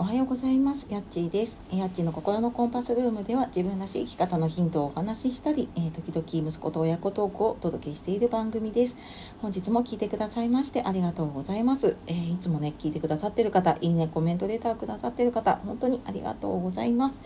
[0.00, 0.86] おはようございます。
[0.88, 1.58] やっちーです。
[1.72, 8.96] やっちーの心のコンパスルームでは自分らしい生き方のヒントをお話ししたり、えー、時々息子と親子トークをお届けしている番組です。
[9.42, 11.96] 本日も聞いてくださいましてありがとうございます。
[12.06, 17.20] えー、いつもね、聞いてくださってる方、いいね、コメントレターくださってる方、本当にありがとうございます。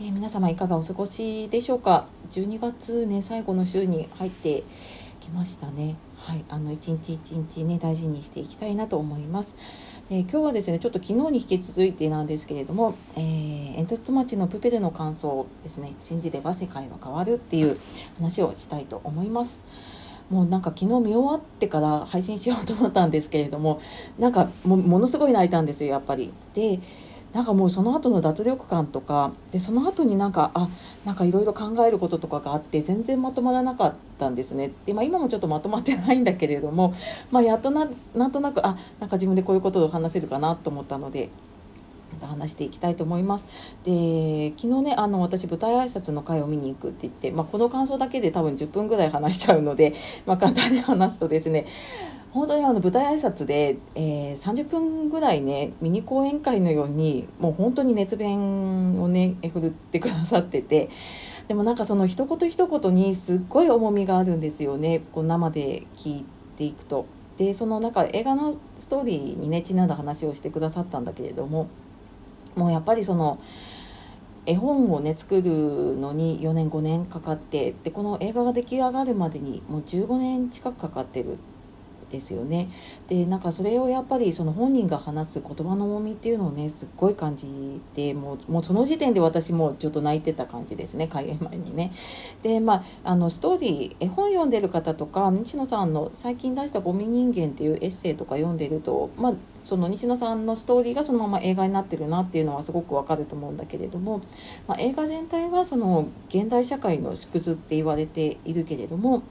[0.00, 4.62] えー、皆様いかがお過ごしでしょうか ?12 月ね、最後の週に入って
[5.18, 5.96] きましたね。
[6.24, 9.56] はい、あの一日一日ね大事にしていきたいなと思います。
[10.10, 17.78] で今日はですねちょっと昨日に引き続いてなんですけれども、えー、煙突町のプペルの感想ですね信じれば世界は変わるっていう
[18.18, 19.62] 話をしたいと思います。
[20.30, 23.80] もうなんか昨日見終わってから配信しようと思ったんですけれども
[24.18, 26.32] なんかもものすごい泣いたんですよやっぱり。
[26.54, 26.80] で
[27.34, 30.68] なんかもうその後の脱力感とかでその後になんかあ
[31.04, 34.70] なんかいろいろ考えることとかがあって全然まとまらなかったんですね。
[34.86, 36.94] で、まあ、今もちょっとまとまってないんだけれども、
[37.32, 41.28] まあ、やっとななんとなくあなんか自分でこういうことを話せるかなと思ったので
[42.20, 43.46] 話していきたいと思います。
[43.84, 49.92] で昨日ねあの私舞台挨拶の回を見に行くって言って、まあ、この感想だけで多分10分ぐらい話しちゃうので、
[50.26, 51.66] まあ、簡単に話すとですね
[52.32, 60.90] 本当にあの舞台挨拶で、えー、30分ぐらいねミニ講演会のようにもう本当に熱弁をね振るってくださってて
[61.46, 66.24] でもなんかその一言一言にすっごい重みがあるんですよねこう生で聞い
[66.56, 67.06] ていくと。
[67.36, 71.68] でそのなんか映画のストーリーにねちなんだ話をしてくださったんだけれども
[72.56, 73.40] もうやっぱりその
[74.46, 81.38] 絵本をね作るのに4年5年かかってでこの映画が出来上がるまでにもう15年近くかかってる。
[82.14, 82.70] ですよね。
[83.08, 91.92] でなんかそれをやっぱりその本人が話す言葉の重みっていうのをねすっごい感じてもうもうその時点で私もちょっと泣いてた感じですね開演前にね。
[92.42, 104.20] でまああのストーリー絵本読んでる方とか西野さんの最近出した「ゴミ人間」っていうエッセイとか読んでるとまあその西野さんのストーリーがそのまま映画になってるなっていうのはすごくわかると思うんだけれども、
[104.68, 109.22] まあ、映画全体はその現代社会の縮図って言われているけれども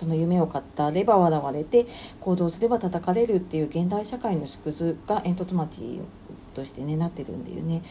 [0.00, 0.62] その夢を語
[0.94, 1.86] れば笑われて
[2.22, 6.00] 行動すれば叩かれるっていう現代社会の縮図が煙突町
[6.54, 7.82] としてねなってるんだよね。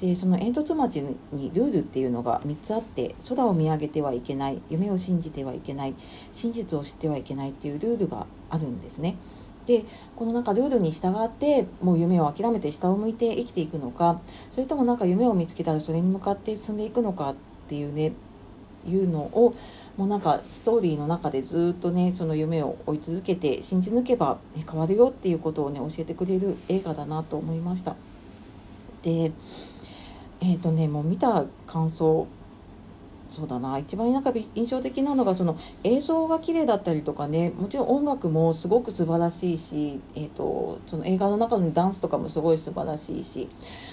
[0.00, 5.94] でその煙突町にルールっていうのが3つあって空を見上げてはいけない夢を信じてはいけない
[6.32, 9.16] 真実を知ってはいけないっていうルールがあるんですね。
[9.66, 9.84] で
[10.16, 17.36] このなんかルールに従ってもう夢を諦めて下を向いて生きていくのかそれともなんか夢を見つけたらそれに向かって進んでいくのかっ
[17.68, 18.12] ていうね
[18.86, 19.54] いうのを
[19.96, 27.96] もうなんかストーリーの中でずっとねその夢を追い続けて信じ抜けば変わるよっていうことをね教えてくれる映画だなと思いました。
[29.02, 29.32] で
[30.40, 32.28] えっ、ー、とねもう見た感想
[33.30, 43.48] そうだな一番なんか印象的なのがその映像が綺麗だったりとかねもちろん音楽もすごく素晴らしいし、えーと、その映画の中のダンスとかもすごい素晴らしいし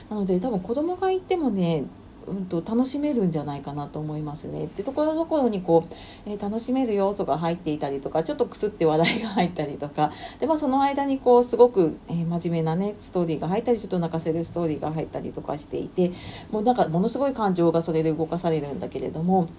[0.09, 1.83] なので多分子供がいてもね
[2.27, 4.67] うんと、楽しめるんじゃないかなと思いますね。
[4.75, 16.11] でところどころにこう、えー、楽しめる要素が入っていたりとかちょっとくすって話題が入ったりとかで、まあ、その間にこうすごく、えー、真面目なねストーリーが入ったりちょっと泣かせるストーリーが入ったりとかしていて
[16.51, 19.49] もうなんかものすごい感情がそれで動かされるんだけれども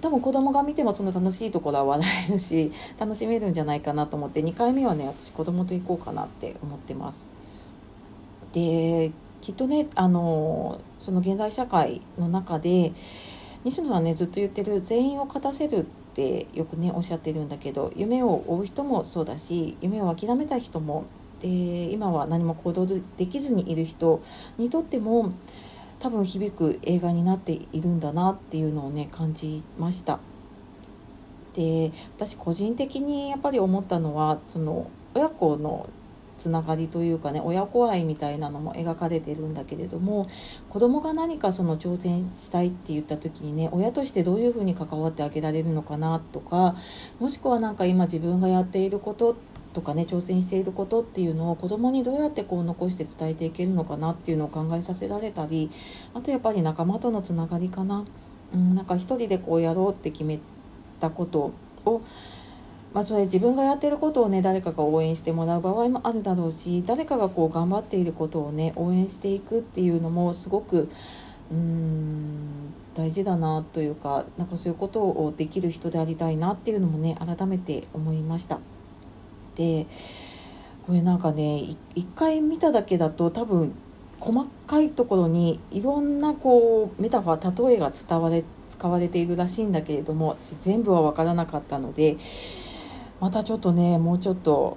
[0.00, 7.26] 多分子供が見てもその楽しいところは笑えるし 楽しめるんじゃないかなと思って2回目はね私子供と行こうかなって思ってます。
[8.52, 12.92] できっとねあのその現代社会の中で
[13.64, 21.04] 西野さんねずっと言ってる全員を勝たせるってよくねおっしゃってるんだけど夢を追う人もそうだし夢を諦めた人も
[21.40, 24.22] で今は何も行動できずにいる人
[24.56, 25.32] にとっても
[25.98, 30.18] 多分響く映画になっているんだなっていうのをね感じました。
[31.54, 35.88] で私個人的にやっぱり思ったのはその親子の
[36.38, 40.28] つながりというかね親子愛みたいなのも描かれてるんだけれども
[40.68, 46.76] 子供が何かその挑戦したいって言った時にね親としてどういうふうに関わってあげられるのかなとか
[47.18, 49.36] もしくは何か今自分がやっていること
[49.76, 55.70] とかね挑戦していることっていうのを子供にどうやってこう残して伝えていけるのかなっていうのを考えさせられたり
[56.14, 58.06] あとやっぱり仲間とのつながりかな、
[58.54, 60.38] うん、なんか一人でこうやろうって決め
[60.98, 61.52] たこと
[61.84, 62.02] を
[62.96, 70.88] まあ、それ自分がやってることをね誰かが応援してもらう場合もあるだろうし誰かがこう頑張っていることをね応援していくっていうのもすごく
[71.50, 78.60] うーん大事だなというかなんかそういうことをできる人でありたいなっていうのもね改めて思いました。
[79.56, 79.86] で
[80.86, 83.74] これなんかね一回見ただけだと多分
[84.20, 92.16] 細かいところにいろんなこうメタファー例えが伝われ使われているらしいんだけれども全部は分からなかったので
[93.20, 94.76] またちょっとねもうちょっと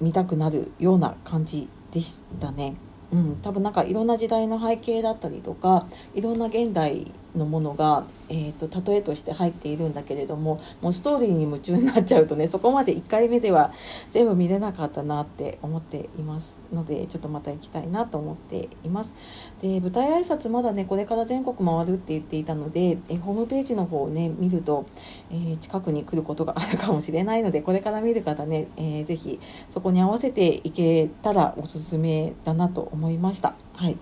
[0.00, 2.76] 見たくなるような感じでしたね。
[3.12, 13.72] うん、多分なんかいろんな時代の背景だったりとかいろんな現代のものが、えーと、例えとして入っているんだけれどももうストーリーに夢中になっちゃうとね そこまで1回目では
[14.10, 19.14] 全部見れなかったなって思っていますのでちょっとまた行きたいなと思っています。
[19.60, 24.86] で舞台挨拶まだねこれから全国回るって言っていたのでえホームページの方をね見ると、
[25.30, 33.54] えー、近くに来ることがあるかもしれないのでこれから見る方ね、えー、ぜひそこに合わせていけたらおすすめだなと思いました。
[33.76, 33.98] はい。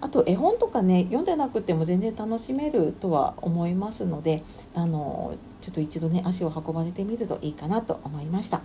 [0.00, 4.42] あと絵本とかね読んでなくても全然楽しめるとは思いますので
[4.74, 8.60] あのちょっと一度ね足を運ばれてみるといいかなと思いました。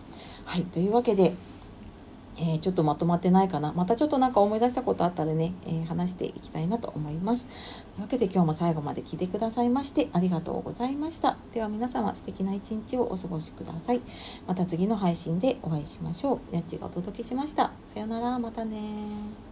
[0.45, 0.63] はい。
[0.63, 1.33] というわけで
[2.41, 3.73] えー、ちょっとまとまってないかな。
[3.73, 7.45] またちょっとなんか思い出したことあったらね、えー、話していきたいなと思います。
[7.45, 7.53] とい
[7.99, 11.37] うわけで今日も最後まで聞いてくださいましてありがとうございました。
[11.53, 14.01] では皆様素敵な一日をお過ごしください。
[14.47, 16.55] また次の配信でお会いしましょう。
[16.55, 17.71] やっちがお届けしました。
[17.93, 18.39] さようなら。
[18.39, 19.48] またね